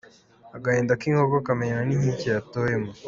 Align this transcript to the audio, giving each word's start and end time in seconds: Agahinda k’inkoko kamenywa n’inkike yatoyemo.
Agahinda 0.55 0.99
k’inkoko 0.99 1.37
kamenywa 1.47 1.81
n’inkike 1.85 2.27
yatoyemo. 2.35 2.91